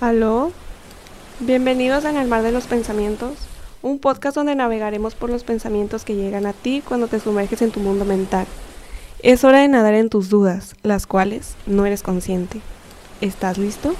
[0.00, 0.52] Aló,
[1.40, 3.36] bienvenidos en el mar de los pensamientos,
[3.82, 7.72] un podcast donde navegaremos por los pensamientos que llegan a ti cuando te sumerges en
[7.72, 8.46] tu mundo mental.
[9.24, 12.60] Es hora de nadar en tus dudas, las cuales no eres consciente.
[13.20, 13.92] ¿Estás listo?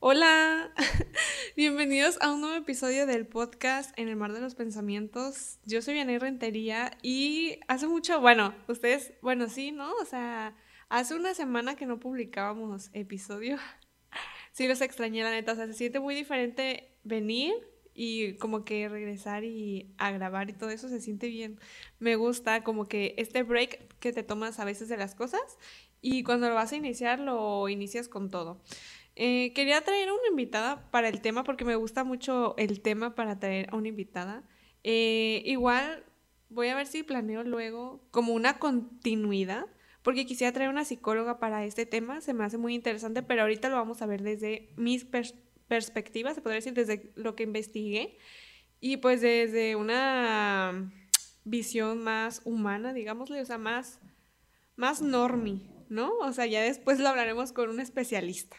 [0.00, 0.70] Hola,
[1.56, 5.56] bienvenidos a un nuevo episodio del podcast En el Mar de los Pensamientos.
[5.64, 9.90] Yo soy Vianey Rentería y hace mucho, bueno, ustedes, bueno, sí, ¿no?
[10.02, 10.54] O sea,
[10.88, 13.58] hace una semana que no publicábamos episodio.
[14.52, 15.52] Sí, los extrañé, la neta.
[15.52, 17.52] O sea, se siente muy diferente venir
[17.92, 21.60] y como que regresar y a grabar y todo eso se siente bien.
[21.98, 25.42] Me gusta como que este break que te tomas a veces de las cosas
[26.00, 28.62] y cuando lo vas a iniciar lo inicias con todo.
[29.14, 33.14] Eh, quería traer a una invitada para el tema porque me gusta mucho el tema
[33.14, 34.42] para traer a una invitada.
[34.84, 36.02] Eh, igual
[36.48, 39.66] voy a ver si planeo luego como una continuidad
[40.06, 43.68] porque quisiera traer una psicóloga para este tema, se me hace muy interesante, pero ahorita
[43.68, 45.04] lo vamos a ver desde mis
[45.66, 48.16] perspectivas, se podría decir desde lo que investigué
[48.78, 50.92] y pues desde una
[51.42, 53.98] visión más humana, digámosle, o sea, más,
[54.76, 56.16] más normi, ¿no?
[56.18, 58.56] O sea, ya después lo hablaremos con un especialista.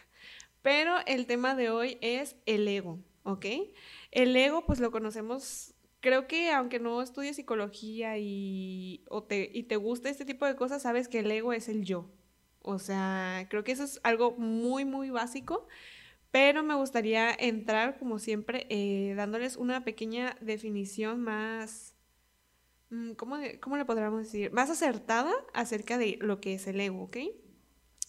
[0.60, 3.46] Pero el tema de hoy es el ego, ¿ok?
[4.10, 9.76] El ego, pues lo conocemos, creo que aunque no estudies psicología y, te, y te
[9.76, 12.10] gusta este tipo de cosas, sabes que el ego es el yo.
[12.62, 15.66] O sea, creo que eso es algo muy, muy básico.
[16.30, 21.94] Pero me gustaría entrar, como siempre, eh, dándoles una pequeña definición más,
[22.90, 24.52] mm, ¿cómo, ¿cómo, le podríamos decir?
[24.52, 27.16] Más acertada acerca de lo que es el ego, ¿ok?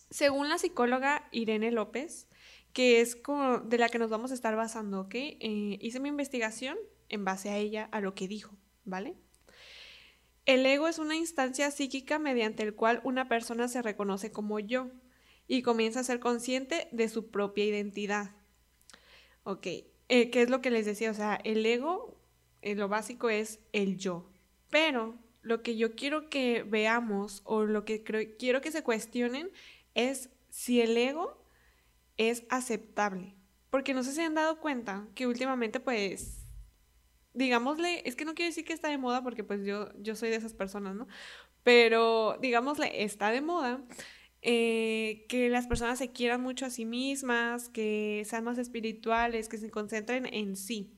[0.09, 2.27] Según la psicóloga Irene López,
[2.73, 5.15] que es como de la que nos vamos a estar basando, ¿ok?
[5.15, 6.77] Eh, hice mi investigación
[7.09, 9.15] en base a ella, a lo que dijo, ¿vale?
[10.45, 14.89] El ego es una instancia psíquica mediante el cual una persona se reconoce como yo
[15.47, 18.31] y comienza a ser consciente de su propia identidad.
[19.43, 19.67] Ok,
[20.07, 21.11] eh, ¿qué es lo que les decía?
[21.11, 22.19] O sea, el ego,
[22.61, 24.29] eh, lo básico es el yo,
[24.69, 28.03] pero lo que yo quiero que veamos o lo que
[28.37, 29.51] quiero que se cuestionen
[29.93, 31.43] es si el ego
[32.17, 33.35] es aceptable.
[33.69, 36.38] Porque no sé si han dado cuenta que últimamente, pues,
[37.39, 40.29] digámosle, es que no quiero decir que está de moda porque pues yo, yo soy
[40.29, 41.07] de esas personas, ¿no?
[41.63, 43.81] Pero, digámosle, está de moda
[44.41, 49.57] eh, que las personas se quieran mucho a sí mismas, que sean más espirituales, que
[49.57, 50.93] se concentren en sí.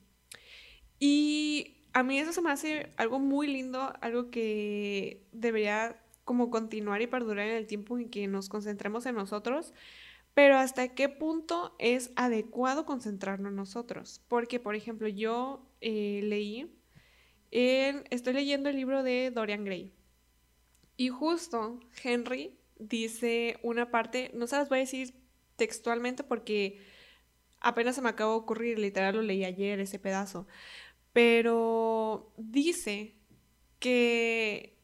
[0.98, 7.02] Y a mí eso se me hace algo muy lindo, algo que debería como continuar
[7.02, 9.72] y perdurar en el tiempo en que nos concentremos en nosotros
[10.34, 14.22] pero hasta qué punto es adecuado concentrarnos en nosotros.
[14.28, 16.74] Porque, por ejemplo, yo eh, leí,
[17.50, 19.92] estoy leyendo el libro de Dorian Gray.
[20.96, 25.14] Y justo Henry dice una parte, no se las voy a decir
[25.56, 26.80] textualmente porque
[27.60, 30.46] apenas se me acaba de ocurrir, literal lo leí ayer ese pedazo,
[31.12, 33.14] pero dice
[33.78, 34.78] que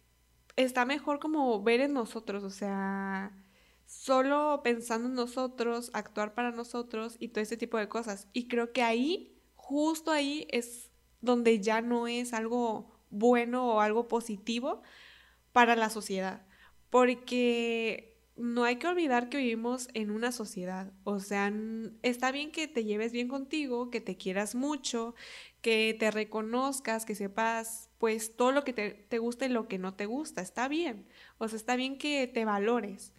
[0.56, 3.32] está mejor como ver en nosotros, o sea,
[3.88, 8.28] solo pensando en nosotros, actuar para nosotros y todo ese tipo de cosas.
[8.34, 10.90] Y creo que ahí, justo ahí es
[11.22, 14.82] donde ya no es algo bueno o algo positivo
[15.52, 16.46] para la sociedad.
[16.90, 20.92] Porque no hay que olvidar que vivimos en una sociedad.
[21.04, 21.50] O sea,
[22.02, 25.14] está bien que te lleves bien contigo, que te quieras mucho,
[25.62, 29.78] que te reconozcas, que sepas pues todo lo que te, te gusta y lo que
[29.78, 30.42] no te gusta.
[30.42, 31.08] Está bien.
[31.38, 33.14] O sea, está bien que te valores.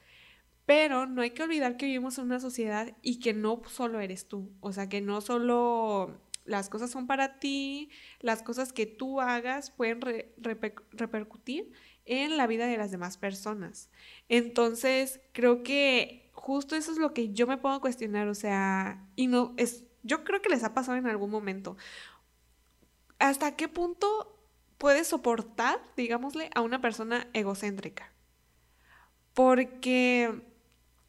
[0.70, 4.28] Pero no hay que olvidar que vivimos en una sociedad y que no solo eres
[4.28, 9.20] tú, o sea, que no solo las cosas son para ti, las cosas que tú
[9.20, 10.00] hagas pueden
[10.92, 11.72] repercutir
[12.06, 13.90] en la vida de las demás personas.
[14.28, 19.26] Entonces, creo que justo eso es lo que yo me puedo cuestionar, o sea, y
[19.26, 21.78] no es yo creo que les ha pasado en algún momento.
[23.18, 24.40] ¿Hasta qué punto
[24.78, 28.14] puedes soportar, digámosle, a una persona egocéntrica?
[29.34, 30.48] Porque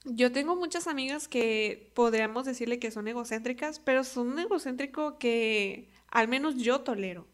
[0.05, 5.91] yo tengo muchas amigas que podríamos decirle que son egocéntricas, pero son un egocéntrico que
[6.11, 7.27] al menos yo tolero.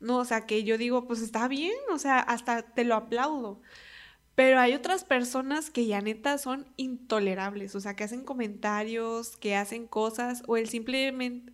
[0.00, 3.60] No, o sea, que yo digo, pues está bien, o sea, hasta te lo aplaudo.
[4.34, 9.56] Pero hay otras personas que ya neta son intolerables, o sea, que hacen comentarios, que
[9.56, 11.08] hacen cosas, o el simple,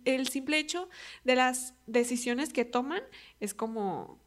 [0.05, 0.89] el simple hecho
[1.23, 3.01] de las decisiones que toman
[3.39, 4.19] es como,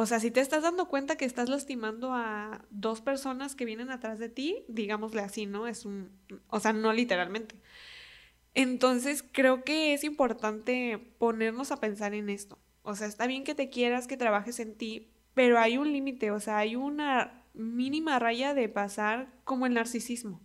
[0.00, 3.90] o sea, si te estás dando cuenta que estás lastimando a dos personas que vienen
[3.90, 5.66] atrás de ti, digámosle así, ¿no?
[5.66, 6.10] Es un,
[6.48, 7.56] o sea, no literalmente.
[8.54, 12.58] Entonces, creo que es importante ponernos a pensar en esto.
[12.80, 16.30] O sea, está bien que te quieras, que trabajes en ti, pero hay un límite,
[16.30, 20.40] o sea, hay una mínima raya de pasar como el narcisismo,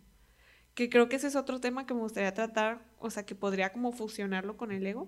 [0.73, 3.71] que creo que ese es otro tema que me gustaría tratar, o sea, que podría
[3.71, 5.07] como fusionarlo con el ego,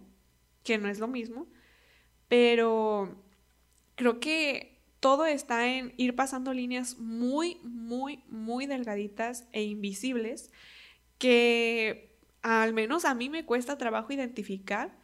[0.63, 1.47] que no es lo mismo,
[2.29, 3.26] pero
[3.97, 10.51] creo que todo está en ir pasando líneas muy, muy, muy delgaditas e invisibles
[11.17, 14.97] que al menos a mí me cuesta trabajo identificar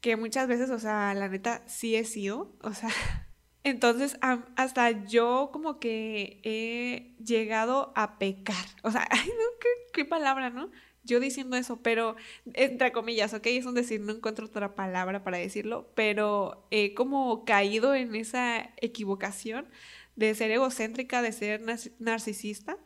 [0.00, 2.90] que muchas veces, o sea, la neta sí he sido, o sea,
[3.64, 9.08] entonces hasta yo como que he llegado a pecar, o sea,
[9.92, 10.70] qué palabra, ¿no?
[11.06, 12.16] Yo diciendo eso, pero
[12.54, 13.46] entre comillas, ¿ok?
[13.46, 18.70] Es un decir, no encuentro otra palabra para decirlo, pero he como caído en esa
[18.78, 19.68] equivocación
[20.16, 21.62] de ser egocéntrica, de ser
[21.98, 22.78] narcisista.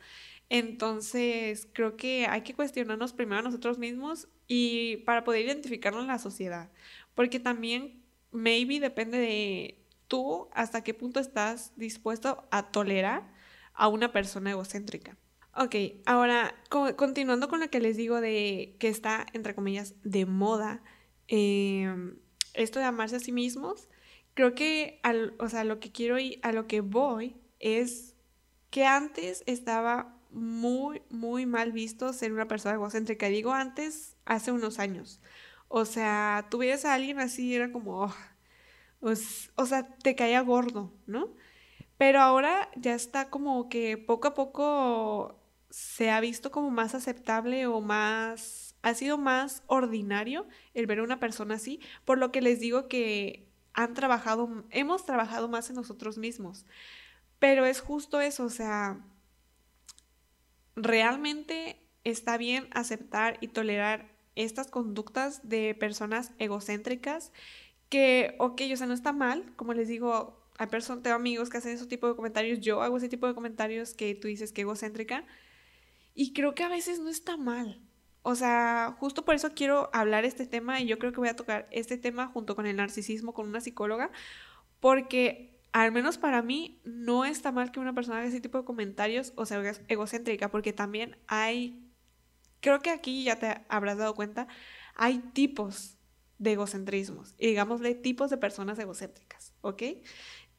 [0.51, 6.09] Entonces, creo que hay que cuestionarnos primero a nosotros mismos y para poder identificarlo en
[6.09, 6.71] la sociedad.
[7.15, 8.03] Porque también,
[8.33, 9.79] maybe depende de
[10.09, 13.33] tú hasta qué punto estás dispuesto a tolerar
[13.75, 15.17] a una persona egocéntrica.
[15.57, 15.75] Ok,
[16.07, 16.55] ahora
[16.97, 20.83] continuando con lo que les digo de que está, entre comillas, de moda,
[21.27, 22.17] em,
[22.55, 23.89] esto de amarse a sí mismos,
[24.35, 28.15] creo que, al, o sea, lo que quiero y a lo que voy es
[28.71, 33.29] que antes estaba muy, muy mal visto ser una persona egocéntrica.
[33.29, 35.21] Digo antes, hace unos años.
[35.69, 38.15] O sea, tú veías a alguien así, era como, oh,
[39.57, 41.35] o sea, te caía gordo, ¿no?
[41.99, 45.40] Pero ahora ya está como que poco a poco
[45.71, 51.05] se ha visto como más aceptable o más, ha sido más ordinario el ver a
[51.05, 55.77] una persona así, por lo que les digo que han trabajado, hemos trabajado más en
[55.77, 56.67] nosotros mismos.
[57.39, 59.01] Pero es justo eso, o sea,
[60.77, 67.33] realmente está bien aceptar y tolerar estas conductas de personas egocéntricas
[67.89, 71.59] que, ok, o sea, no está mal, como les digo, hay personas, tengo amigos que
[71.59, 74.63] hacen ese tipo de comentarios, yo hago ese tipo de comentarios que tú dices que
[74.63, 75.25] egocéntrica,
[76.15, 77.81] y creo que a veces no está mal.
[78.23, 81.37] O sea, justo por eso quiero hablar este tema y yo creo que voy a
[81.37, 84.11] tocar este tema junto con el narcisismo con una psicóloga,
[84.79, 88.65] porque al menos para mí, no está mal que una persona haga ese tipo de
[88.65, 91.81] comentarios o sea egocéntrica, porque también hay,
[92.61, 94.49] creo que aquí ya te habrás dado cuenta,
[94.97, 95.97] hay tipos
[96.39, 99.83] de egocentrismos, y digámosle tipos de personas egocéntricas, ¿ok?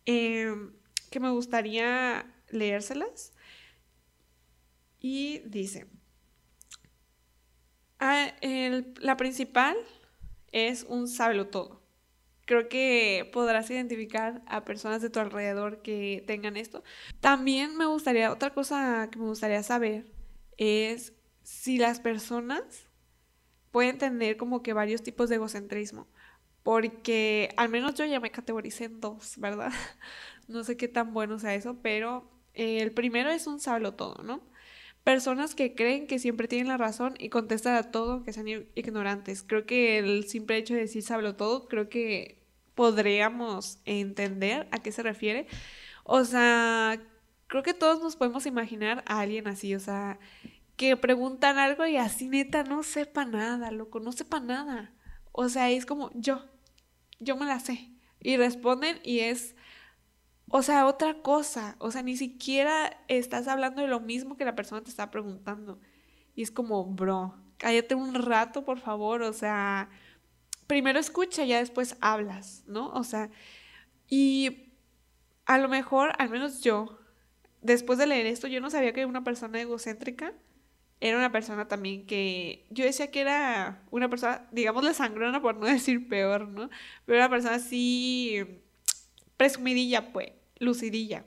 [0.06, 0.74] Em,
[1.10, 3.34] que me gustaría leérselas.
[5.02, 5.88] Y dice,
[8.00, 8.34] ah,
[9.02, 9.76] la principal
[10.52, 11.82] es un sábelo todo
[12.52, 16.84] creo que podrás identificar a personas de tu alrededor que tengan esto.
[17.22, 20.12] También me gustaría, otra cosa que me gustaría saber
[20.58, 21.14] es
[21.44, 22.90] si las personas
[23.72, 26.08] pueden tener como que varios tipos de egocentrismo.
[26.62, 29.72] Porque al menos yo ya me categoricé en dos, ¿verdad?
[30.50, 34.42] No sé qué tan bueno sea eso, pero el primero es un sablo todo, ¿no?
[35.04, 39.44] Personas que creen que siempre tienen la razón y contestan a todo, que sean ignorantes.
[39.44, 42.42] Creo que el simple hecho de decir sablo todo, creo que
[42.76, 45.48] podríamos entender a qué se refiere.
[46.04, 47.02] O sea,
[47.48, 50.20] creo que todos nos podemos imaginar a alguien así, o sea,
[50.78, 54.94] que preguntan algo y así neta no sepa nada, loco, no sepa nada.
[55.32, 56.46] O sea, es como yo,
[57.20, 57.90] yo me la sé.
[58.20, 59.56] Y responden y es,
[60.52, 61.76] o sea, otra cosa.
[61.80, 65.80] O sea, ni siquiera estás hablando de lo mismo que la persona te está preguntando.
[66.36, 69.22] Y es como, bro, cállate un rato, por favor.
[69.24, 69.90] O sea,
[70.68, 72.90] primero escucha, ya después hablas, ¿no?
[72.90, 73.30] O sea,
[74.08, 74.74] y
[75.46, 77.00] a lo mejor, al menos yo,
[77.62, 80.34] después de leer esto, yo no sabía que una persona egocéntrica
[81.00, 85.56] era una persona también que yo decía que era una persona, digamos, la sangrona por
[85.58, 86.70] no decir peor, ¿no?
[87.06, 88.46] Pero una persona así
[89.38, 91.26] presumidilla, pues, lucidilla.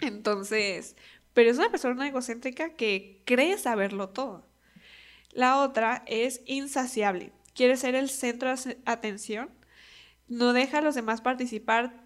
[0.00, 0.96] Entonces,
[1.34, 4.46] pero es una persona egocéntrica que cree saberlo todo.
[5.30, 9.50] La otra es insaciable quiere ser el centro de atención,
[10.28, 12.04] no deja a los demás participar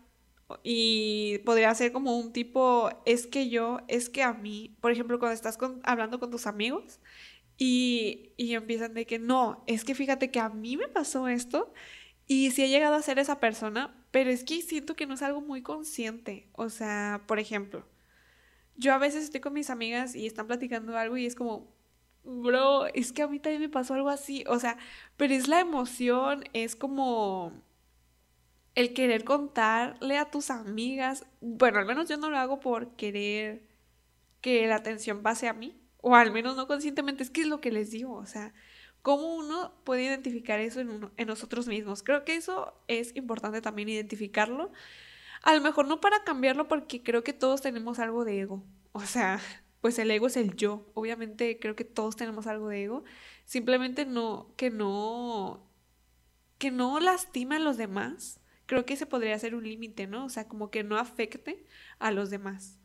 [0.62, 5.18] y podría ser como un tipo, es que yo, es que a mí, por ejemplo,
[5.18, 7.00] cuando estás hablando con tus amigos
[7.58, 11.72] y, y empiezan de que no, es que fíjate que a mí me pasó esto
[12.32, 15.22] y si he llegado a ser esa persona, pero es que siento que no es
[15.22, 16.48] algo muy consciente.
[16.52, 17.84] O sea, por ejemplo,
[18.76, 21.74] yo a veces estoy con mis amigas y están platicando algo y es como,
[22.22, 24.78] bro, es que a mí también me pasó algo así, o sea,
[25.16, 27.52] pero es la emoción, es como
[28.76, 33.66] el querer contarle a tus amigas, bueno, al menos yo no lo hago por querer
[34.40, 37.60] que la atención pase a mí, o al menos no conscientemente, es que es lo
[37.60, 38.54] que les digo, o sea,
[39.02, 42.02] cómo uno puede identificar eso en, nosotros mismos.
[42.02, 44.72] Creo que eso es importante también identificarlo.
[45.42, 48.64] A lo mejor no para cambiarlo porque creo que todos tenemos algo de ego.
[48.92, 49.40] O sea,
[49.80, 50.90] pues el ego es el yo.
[50.94, 53.04] Obviamente creo que todos tenemos algo de ego.
[53.44, 55.66] Simplemente no, que no,
[56.58, 58.40] que no a los demás.
[58.66, 60.26] Creo que ese podría ser un límite, ¿no?
[60.26, 61.66] O sea, como que no afecte
[61.98, 62.78] a los demás.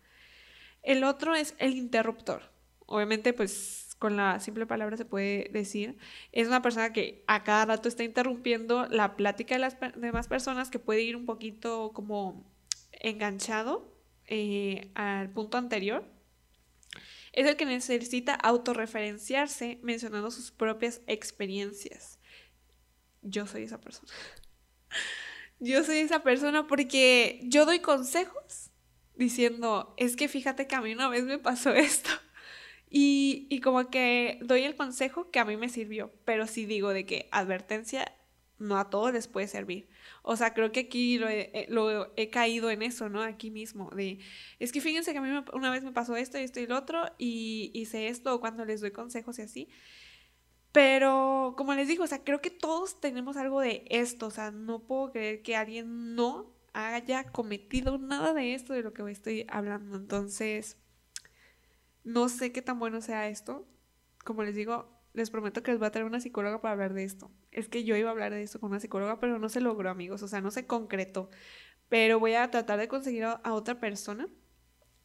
[0.82, 2.52] El otro es el interruptor.
[2.88, 5.98] Obviamente, pues con la simple palabra se puede decir,
[6.32, 10.70] es una persona que a cada rato está interrumpiendo la plática de las demás personas,
[10.70, 12.52] que puede ir un poquito como
[12.92, 13.94] enganchado
[14.28, 16.16] eh, al punto anterior
[17.36, 22.18] es el que necesita autorreferenciarse mencionando sus propias experiencias.
[23.22, 24.12] Yo soy esa persona.
[25.60, 28.72] Yo soy esa persona porque yo doy consejos
[29.16, 32.10] diciendo, es que fíjate que a mí una vez me pasó esto.
[32.98, 37.06] Y, como que doy el consejo que a mí me sirvió, pero sí digo de
[37.06, 38.10] que advertencia
[38.58, 39.90] no a todos les puede servir.
[40.22, 43.22] O sea, creo que aquí lo he, caído en eso, ¿no?
[43.22, 44.20] Aquí mismo, de,
[44.60, 46.78] es que fíjense que a mí una vez me pasó esto y esto y lo
[46.78, 49.68] otro, y hice esto cuando les doy consejos y así.
[50.72, 54.52] Pero, como les digo, o sea, creo que todos tenemos algo de esto, o sea,
[54.52, 59.46] no puedo creer que alguien no haya cometido nada de esto de lo que estoy
[59.50, 59.98] hablando.
[59.98, 60.78] Entonces,
[62.06, 63.68] no sé qué tan bueno sea esto.
[64.24, 67.04] Como les digo, les prometo que les voy a traer una psicóloga para hablar de
[67.04, 67.32] esto.
[67.52, 69.90] Es que yo iba a hablar de esto con una psicóloga, pero no se logró,
[69.90, 71.30] amigos, o sea, no se concretó.
[71.90, 74.28] Pero voy a tratar de conseguir a, otra persona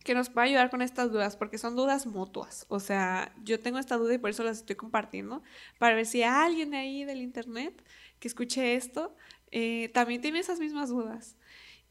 [0.04, 2.66] que nos pueda ayudar con estas dudas, porque son dudas mutuas.
[2.68, 5.42] O sea, yo tengo esta duda y por eso las estoy compartiendo,
[5.78, 7.82] para ver si alguien ahí del internet
[8.18, 9.14] que escuche esto
[9.50, 11.36] eh, también tiene esas mismas dudas.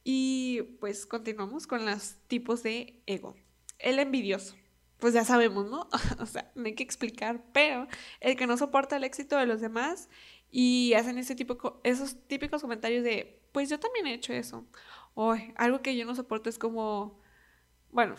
[0.04, 3.36] Y pues continuamos con los tipos de ego.
[3.80, 4.56] El envidioso
[5.00, 5.88] pues ya sabemos, ¿no?
[6.20, 7.88] o sea, no hay que explicar, pero
[8.20, 10.10] el que no soporta el éxito de los demás
[10.52, 14.66] y hacen ese tipo, esos típicos comentarios de, pues yo también he hecho eso.
[15.16, 17.20] O algo que yo no soporto es como,
[17.92, 18.16] bueno,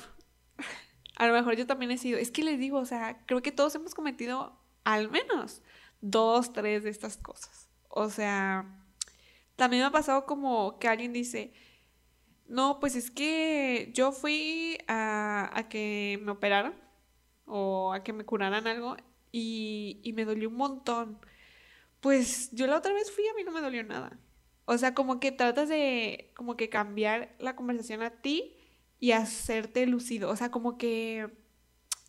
[1.16, 3.52] a lo mejor yo también he sido, es que les digo, o sea, creo que
[3.52, 5.62] todos hemos cometido al menos
[6.00, 7.68] dos, tres de estas cosas.
[7.88, 8.66] O sea,
[9.56, 11.52] también me ha pasado como que alguien dice,
[12.50, 16.74] no, pues es que yo fui a, que me operaran
[17.46, 18.96] o a que me curaran algo
[19.30, 21.20] y, me dolió un montón.
[22.00, 24.18] Pues yo la otra vez fui y a mí no me dolió nada.
[24.64, 28.56] O sea, como que tratas de como que cambiar la conversación a ti
[28.98, 30.28] y hacerte lucido.
[30.28, 31.30] O sea, como que,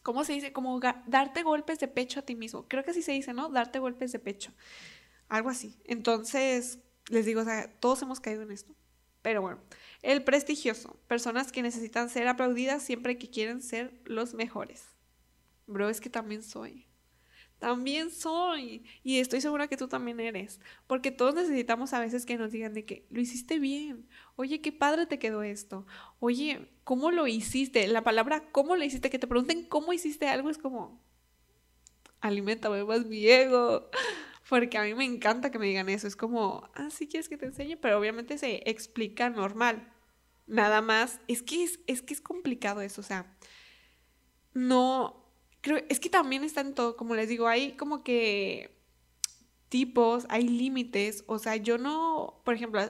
[0.01, 0.53] ¿cómo se dice?
[0.53, 2.67] Como darte golpes de pecho a ti mismo.
[2.67, 3.50] Creo que así se dice, ¿no?
[3.50, 4.51] Darte golpes de pecho.
[5.29, 5.79] Algo así.
[5.86, 6.79] Entonces,
[7.10, 8.74] les digo, o sea, todos hemos caído en esto.
[9.21, 9.60] Pero bueno,
[10.01, 14.86] el prestigioso, personas que necesitan ser aplaudidas siempre que quieren ser los mejores.
[15.67, 16.88] Bro, es que también soy.
[17.60, 18.84] También soy.
[19.03, 20.60] Y estoy segura que tú también eres.
[20.88, 24.08] Porque todos necesitamos a veces que nos digan de que lo hiciste bien.
[24.36, 25.86] Oye, qué padre te quedó esto.
[26.20, 27.86] Oye, ¿cómo lo hiciste?
[27.88, 29.12] La palabra ¿cómo lo hiciste?
[29.12, 31.00] Que te pregunten cómo hiciste algo es como...
[32.20, 33.91] Alimentame más mi ego.
[34.51, 36.08] Porque a mí me encanta que me digan eso.
[36.08, 39.93] Es como, ah, sí quieres que te enseñe, pero obviamente se explica normal.
[40.46, 41.22] Nada más.
[41.29, 43.00] Es que es, es que es complicado eso.
[43.00, 43.34] O sea,
[44.53, 45.25] no.
[45.62, 46.98] Creo, es que también está en todo.
[46.98, 48.77] Como les digo, hay como que
[49.70, 51.24] tipos, hay límites.
[51.27, 52.81] O sea, yo no, por ejemplo,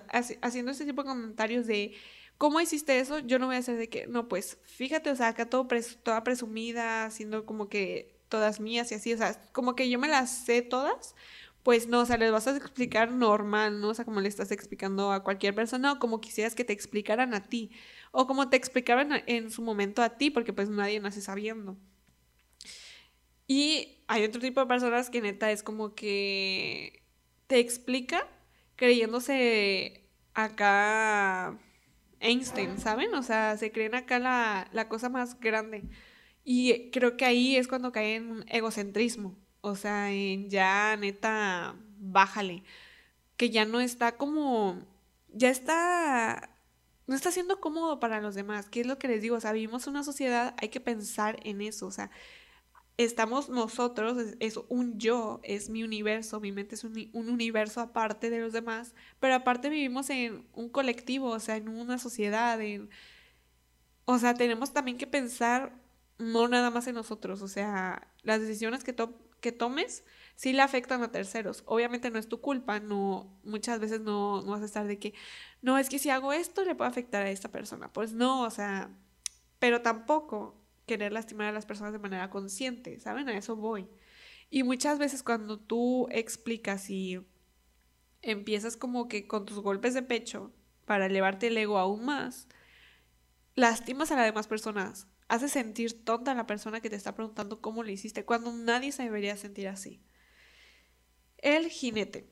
[0.41, 1.93] haciendo este tipo de comentarios de
[2.39, 3.19] ¿cómo hiciste eso?
[3.19, 5.67] Yo no voy a hacer de que, no, pues fíjate, o sea, acá todo
[6.01, 10.07] toda presumida, haciendo como que todas mías y así, o sea, como que yo me
[10.07, 11.15] las sé todas,
[11.63, 13.89] pues no, o sea, les vas a explicar normal, ¿no?
[13.89, 17.33] O sea, como le estás explicando a cualquier persona o como quisieras que te explicaran
[17.33, 17.71] a ti
[18.11, 21.77] o como te explicaban en su momento a ti, porque pues nadie nace sabiendo.
[23.47, 27.03] Y hay otro tipo de personas que neta es como que
[27.47, 28.27] te explica
[28.75, 31.59] creyéndose acá
[32.19, 33.13] Einstein, ¿saben?
[33.15, 35.83] O sea, se creen acá la, la cosa más grande.
[36.43, 39.37] Y creo que ahí es cuando cae en egocentrismo.
[39.61, 42.63] O sea, en ya neta, bájale.
[43.37, 44.79] Que ya no está como.
[45.29, 46.49] Ya está.
[47.07, 48.69] No está siendo cómodo para los demás.
[48.69, 49.35] ¿Qué es lo que les digo?
[49.37, 51.87] O sea, vivimos una sociedad, hay que pensar en eso.
[51.87, 52.11] O sea,
[52.97, 58.29] estamos nosotros, es, un yo, es mi universo, mi mente es un, un, universo aparte
[58.29, 62.89] de los demás, pero aparte vivimos en un colectivo, o sea, en una sociedad, en,
[64.05, 65.73] o sea, tenemos también que pensar
[66.17, 70.05] no nada más en nosotros, o sea, las decisiones que, to que tomes
[70.35, 71.63] sí le afectan a terceros.
[71.65, 75.13] Obviamente no es tu culpa, no, muchas veces no, no vas a estar de que,
[75.61, 77.91] no, es que si hago esto le puede afectar a esta persona.
[77.91, 78.89] Pues no, o sea,
[79.59, 83.29] pero tampoco querer lastimar a las personas de manera consciente, ¿saben?
[83.29, 83.87] A eso voy.
[84.49, 87.21] Y muchas veces cuando tú explicas y
[88.21, 90.51] empiezas como que con tus golpes de pecho
[90.85, 92.47] para elevarte el ego aún más,
[93.55, 97.61] lastimas a las demás personas hace sentir tonta a la persona que te está preguntando
[97.61, 100.03] cómo lo hiciste, cuando nadie se debería sentir así.
[101.37, 102.29] El jinete.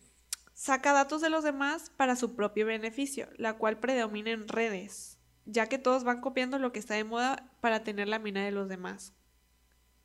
[0.53, 5.67] Saca datos de los demás para su propio beneficio, la cual predomina en redes, ya
[5.67, 8.67] que todos van copiando lo que está de moda para tener la mina de los
[8.67, 9.13] demás.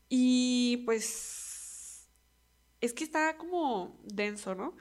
[0.09, 2.09] Y pues
[2.81, 4.77] es que está como denso, ¿no?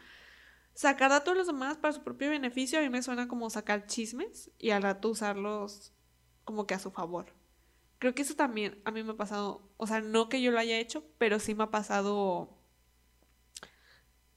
[0.75, 3.87] Sacar datos de los demás para su propio beneficio a mí me suena como sacar
[3.87, 5.93] chismes y al rato usarlos
[6.43, 7.33] como que a su favor.
[8.03, 10.59] Creo que eso también a mí me ha pasado, o sea, no que yo lo
[10.59, 12.59] haya hecho, pero sí me ha pasado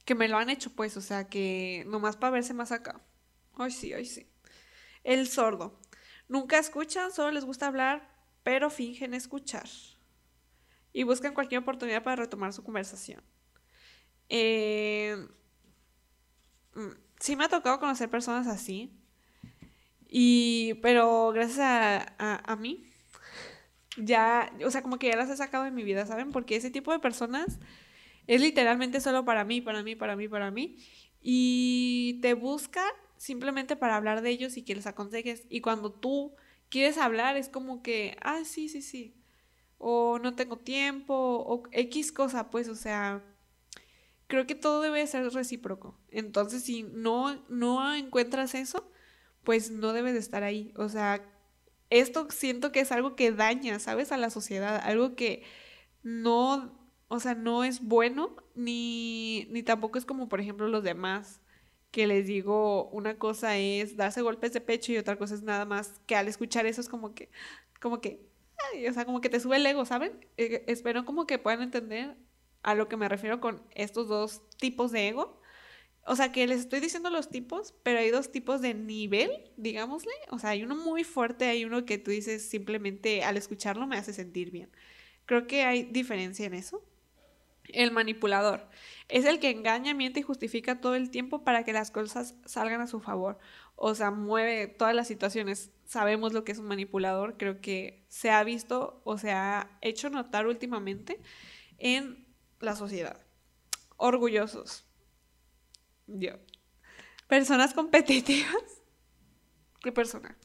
[0.05, 3.01] que me lo han hecho, pues, o sea, que nomás para verse más acá.
[3.57, 4.25] Ay, sí, ay, sí.
[5.03, 5.81] El sordo.
[6.29, 8.09] Nunca escuchan, solo les gusta hablar,
[8.41, 9.67] pero fingen escuchar.
[10.93, 13.21] Y buscan cualquier oportunidad para retomar su conversación.
[14.29, 15.27] Eh,
[16.73, 18.97] mm, sí me ha tocado conocer personas así.
[20.07, 22.86] Y, pero gracias a, a mí,
[23.97, 26.31] ya, o sea, como que ya las he sacado de mi vida, ¿saben?
[26.31, 27.59] Porque ese tipo de personas
[28.27, 30.77] es literalmente solo para mí, para mí, para mí, para mí.
[31.21, 35.45] Y te buscan simplemente para hablar de ellos y que les aconsejes.
[35.49, 36.35] Y cuando tú
[36.69, 39.15] quieres hablar, es como que, ah, sí, sí, sí.
[39.77, 43.23] O no tengo tiempo, o X cosa, pues, o sea,
[44.27, 45.97] creo que todo debe ser recíproco.
[46.09, 48.91] Entonces, si no, no encuentras eso,
[49.43, 50.73] pues no debes de estar ahí.
[50.75, 51.23] O sea,
[51.89, 54.11] esto siento que es algo que daña, ¿sabes?
[54.11, 55.43] A la sociedad, algo que
[56.03, 56.77] no
[57.07, 61.41] o sea, no es bueno, ni, ni tampoco es como, por ejemplo, los demás,
[61.91, 65.65] que les digo, una cosa es darse golpes de pecho y otra cosa es nada
[65.65, 67.29] más que al escuchar eso es como que,
[67.81, 68.27] como que,
[68.89, 70.25] o sea, como que te sube el ego, ¿saben?
[70.37, 72.17] Eh, espero como que puedan entender
[72.63, 75.39] a lo que me refiero con estos dos tipos de ego.
[76.09, 80.13] O sea, que les estoy diciendo los tipos, pero hay dos tipos de nivel, digámosle.
[80.29, 83.97] O sea, hay uno muy fuerte, hay uno que tú dices simplemente al escucharlo me
[83.97, 84.71] hace sentir bien.
[85.25, 86.81] Creo que hay diferencia en eso.
[87.65, 88.69] El manipulador
[89.09, 92.79] es el que engaña, miente y justifica todo el tiempo para que las cosas salgan
[92.79, 93.37] a su favor.
[93.75, 95.71] O sea, mueve todas las situaciones.
[95.85, 97.35] Sabemos lo que es un manipulador.
[97.37, 101.19] Creo que se ha visto o se ha hecho notar últimamente
[101.79, 102.25] en
[102.61, 103.25] la sociedad.
[103.97, 104.86] Orgullosos.
[106.07, 106.33] Yo.
[107.27, 108.81] Personas competitivas.
[109.81, 110.37] ¿Qué persona?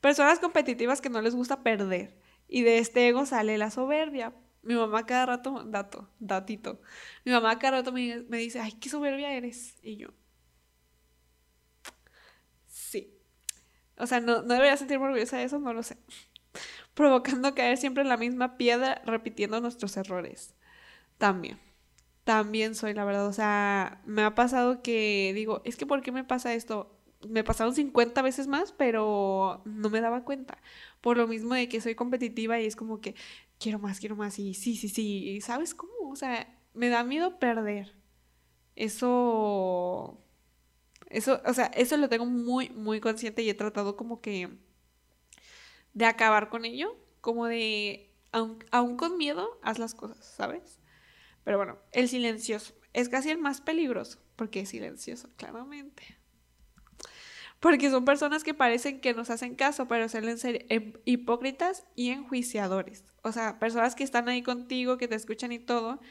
[0.00, 2.18] Personas competitivas que no les gusta perder.
[2.48, 6.80] Y de este ego sale la soberbia mi mamá cada rato, dato, datito.
[7.24, 9.76] Mi mamá cada rato me, dice, ay, qué soberbia eres.
[9.82, 10.08] Y yo,
[12.66, 13.14] sí.
[13.96, 15.96] O sea, no, no debería sentirme orgullosa de eso, no lo sé.
[16.94, 20.54] Provocando caer siempre en la misma piedra, repitiendo nuestros errores.
[21.18, 21.58] También.
[22.28, 23.26] También soy, la verdad.
[23.26, 26.94] O sea, me ha pasado que digo, es que ¿por qué me pasa esto?
[27.26, 30.58] Me pasaron 50 veces más, pero no me daba cuenta.
[31.00, 33.14] Por lo mismo de que soy competitiva y es como que
[33.58, 36.10] quiero más, quiero más, y sí, sí, sí, ¿sabes cómo?
[36.10, 37.94] O sea, me da miedo perder.
[38.76, 40.20] Eso,
[41.10, 44.50] eso, o sea, eso lo tengo muy, muy consciente y he tratado como que
[45.94, 50.78] de acabar con ello, como de, aun, con miedo, haz las cosas, ¿sabes?
[51.48, 56.18] Pero bueno, el silencioso es casi el más peligroso, porque es silencioso, claramente.
[57.58, 63.02] Porque son personas que parecen que nos hacen caso, pero suelen em, hipócritas y enjuiciadores.
[63.22, 66.02] O sea, personas que están ahí contigo, que te escuchan y todo,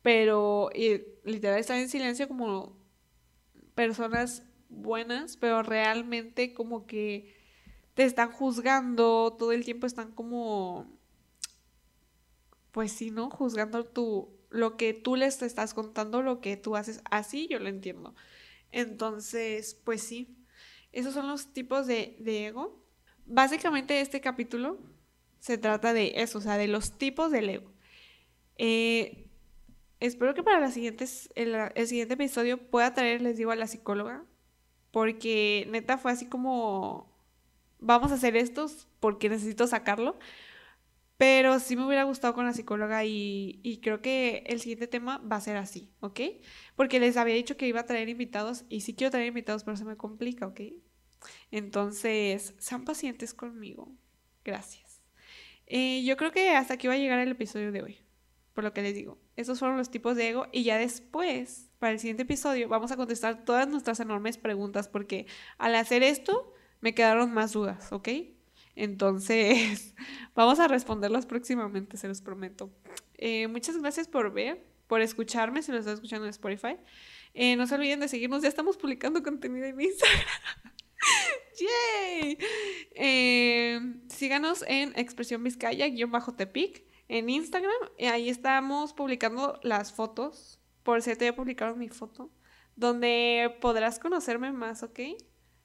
[0.00, 0.70] pero
[1.22, 2.74] literal están en silencio como
[3.74, 7.36] personas buenas, pero realmente como que
[7.92, 10.86] te están juzgando, todo el tiempo están como,
[12.70, 13.28] pues sí, ¿no?
[13.28, 17.00] Juzgando tu, lo que tú les estás contando, lo que tú haces.
[17.10, 18.14] Así yo lo entiendo.
[18.70, 20.36] Entonces, pues sí.
[20.92, 22.84] Esos son los tipos de, ego.
[23.26, 24.78] Básicamente este capítulo
[25.40, 27.72] se trata de eso, o sea, de los tipos del ego.
[28.58, 29.28] Eh,
[30.00, 33.66] espero que para las siguientes, el, el, siguiente episodio pueda traer, les digo, a la
[33.66, 34.24] psicóloga,
[34.90, 37.12] porque neta fue así como,
[37.80, 40.18] vamos a hacer estos porque necesito sacarlo,
[41.22, 45.36] pero sí me hubiera gustado con la psicóloga y, creo que el siguiente tema va
[45.36, 46.18] a ser así, ¿ok?
[46.74, 49.76] Porque les había dicho que iba a traer invitados y sí quiero traer invitados, pero
[49.76, 50.62] se me complica, ¿ok?
[51.52, 53.92] Entonces, sean pacientes conmigo.
[54.44, 55.00] Gracias.
[55.68, 57.98] Eh, yo creo que hasta aquí va a llegar el episodio de hoy,
[58.52, 59.20] por lo que les digo.
[59.36, 62.96] Esos fueron los tipos de ego y ya después, para el siguiente episodio, vamos a
[62.96, 68.08] contestar todas nuestras enormes preguntas porque al hacer esto me quedaron más dudas, ¿ok?
[68.74, 69.94] Entonces,
[70.34, 72.70] vamos a responderlas próximamente, se los prometo.
[73.14, 76.76] Eh, muchas gracias por ver, por escucharme, si lo estás escuchando en Spotify.
[77.34, 80.26] Eh, no se olviden de seguirnos, ya estamos publicando contenido en Instagram.
[81.60, 82.38] ¡Yay!
[82.94, 87.72] Eh, síganos en Expresión Vizcaya-Tepic en Instagram.
[88.10, 90.58] Ahí estamos publicando las fotos.
[90.82, 92.30] Por cierto, ya publicaron mi foto.
[92.74, 95.00] Donde podrás conocerme más, ¿ok?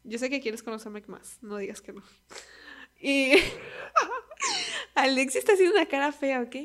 [0.04, 1.40] Yo sé que quieres conocerme más.
[1.42, 2.02] No digas que no.
[3.00, 3.34] Y
[4.96, 6.56] Alexi está haciendo una cara fea, ¿ok?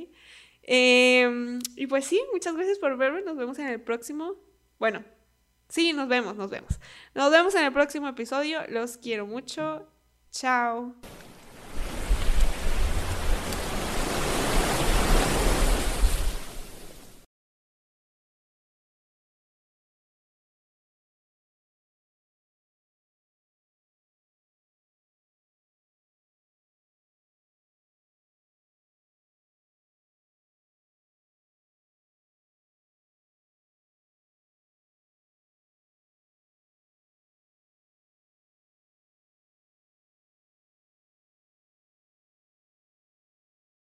[0.62, 3.22] Em, y pues sí, muchas gracias por verme.
[3.22, 4.36] Nos vemos en el próximo.
[4.78, 5.04] Bueno,
[5.68, 6.78] sí, nos vemos, nos vemos.
[7.14, 8.60] Nos vemos en el próximo episodio.
[8.68, 9.88] Los quiero mucho.
[10.30, 10.94] Chao.